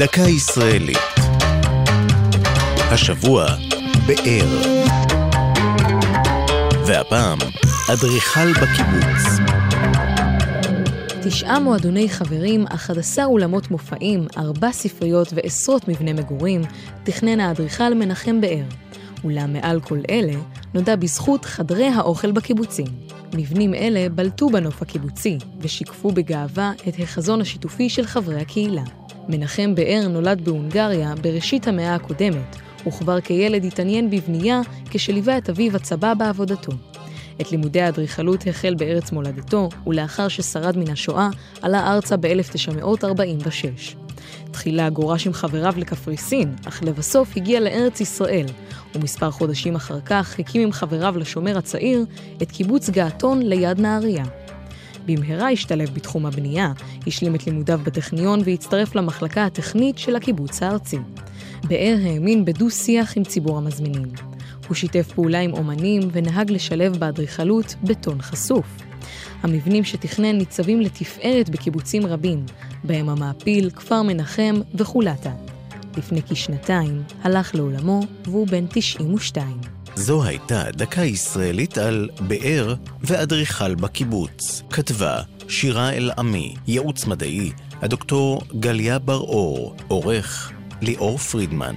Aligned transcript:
דקה 0.00 0.22
ישראלית. 0.22 0.98
השבוע, 2.76 3.46
באר. 4.06 4.62
והפעם, 6.86 7.38
אדריכל 7.92 8.52
בקיבוץ. 8.52 9.40
תשעה 11.22 11.60
מועדוני 11.60 12.08
חברים, 12.08 12.66
11 12.66 13.24
אולמות 13.24 13.70
מופעים, 13.70 14.26
ארבע 14.36 14.72
ספריות 14.72 15.32
ועשרות 15.34 15.88
מבני 15.88 16.12
מגורים, 16.12 16.60
תכנן 17.04 17.40
האדריכל 17.40 17.94
מנחם 17.94 18.40
באר. 18.40 18.64
אולם 19.24 19.52
מעל 19.52 19.80
כל 19.80 19.98
אלה, 20.10 20.34
נודע 20.74 20.96
בזכות 20.96 21.44
חדרי 21.44 21.88
האוכל 21.88 22.32
בקיבוצים. 22.32 22.86
מבנים 23.34 23.74
אלה 23.74 24.08
בלטו 24.08 24.50
בנוף 24.50 24.82
הקיבוצי, 24.82 25.38
ושיקפו 25.60 26.10
בגאווה 26.10 26.72
את 26.88 26.94
החזון 26.98 27.40
השיתופי 27.40 27.88
של 27.88 28.06
חברי 28.06 28.40
הקהילה. 28.40 28.82
מנחם 29.30 29.74
באר 29.74 30.08
נולד 30.08 30.44
בהונגריה 30.44 31.14
בראשית 31.22 31.68
המאה 31.68 31.94
הקודמת, 31.94 32.56
וכבר 32.86 33.20
כילד 33.20 33.64
התעניין 33.64 34.10
בבנייה 34.10 34.60
כשליווה 34.90 35.38
את 35.38 35.50
אביו 35.50 35.76
הצבא 35.76 36.14
בעבודתו. 36.14 36.72
את 37.40 37.52
לימודי 37.52 37.80
האדריכלות 37.80 38.46
החל 38.46 38.74
בארץ 38.74 39.12
מולדתו, 39.12 39.68
ולאחר 39.86 40.28
ששרד 40.28 40.76
מן 40.76 40.90
השואה, 40.90 41.28
עלה 41.62 41.92
ארצה 41.92 42.16
ב-1946. 42.16 43.96
תחילה 44.50 44.90
גורש 44.90 45.26
עם 45.26 45.32
חבריו 45.32 45.74
לקפריסין, 45.76 46.54
אך 46.68 46.82
לבסוף 46.82 47.36
הגיע 47.36 47.60
לארץ 47.60 48.00
ישראל, 48.00 48.46
ומספר 48.94 49.30
חודשים 49.30 49.74
אחר 49.74 50.00
כך 50.00 50.38
הקים 50.38 50.62
עם 50.62 50.72
חבריו 50.72 51.14
לשומר 51.18 51.58
הצעיר 51.58 52.04
את 52.42 52.50
קיבוץ 52.50 52.90
געתון 52.90 53.42
ליד 53.42 53.80
נהריה. 53.80 54.24
במהרה 55.16 55.50
השתלב 55.50 55.90
בתחום 55.94 56.26
הבנייה, 56.26 56.72
השלים 57.06 57.34
את 57.34 57.46
לימודיו 57.46 57.80
בטכניון 57.84 58.40
והצטרף 58.44 58.94
למחלקה 58.94 59.44
הטכנית 59.44 59.98
של 59.98 60.16
הקיבוץ 60.16 60.62
הארצי. 60.62 60.98
באר 61.64 61.96
האמין 62.04 62.44
בדו-שיח 62.44 63.16
עם 63.16 63.24
ציבור 63.24 63.58
המזמינים. 63.58 64.08
הוא 64.68 64.74
שיתף 64.74 65.12
פעולה 65.14 65.40
עם 65.40 65.52
אומנים 65.52 66.02
ונהג 66.12 66.50
לשלב 66.50 66.96
באדריכלות 66.96 67.74
בטון 67.82 68.22
חשוף. 68.22 68.66
המבנים 69.42 69.84
שתכנן 69.84 70.38
ניצבים 70.38 70.80
לתפארת 70.80 71.50
בקיבוצים 71.50 72.06
רבים, 72.06 72.44
בהם 72.84 73.08
המעפיל, 73.08 73.70
כפר 73.70 74.02
מנחם 74.02 74.54
וחולתה. 74.74 75.32
לפני 75.96 76.22
כשנתיים 76.22 77.02
הלך 77.22 77.54
לעולמו 77.54 78.00
והוא 78.24 78.46
בן 78.46 78.66
92. 78.66 79.79
זו 80.00 80.24
הייתה 80.24 80.62
דקה 80.72 81.04
ישראלית 81.04 81.78
על 81.78 82.08
באר 82.20 82.74
ואדריכל 83.02 83.74
בקיבוץ. 83.74 84.62
כתבה 84.70 85.22
שירה 85.48 85.92
אל-עמי, 85.92 86.54
ייעוץ 86.66 87.06
מדעי, 87.06 87.52
הדוקטור 87.82 88.42
גליה 88.60 88.98
בר-אור, 88.98 89.76
עורך 89.88 90.52
ליאור 90.82 91.18
פרידמן. 91.18 91.74